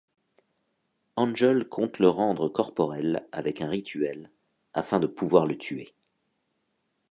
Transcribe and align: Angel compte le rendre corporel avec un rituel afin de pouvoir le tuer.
Angel 1.15 1.69
compte 1.69 1.99
le 1.99 2.09
rendre 2.09 2.49
corporel 2.49 3.27
avec 3.31 3.61
un 3.61 3.69
rituel 3.69 4.31
afin 4.73 4.99
de 4.99 5.05
pouvoir 5.05 5.45
le 5.45 5.59
tuer. 5.59 5.93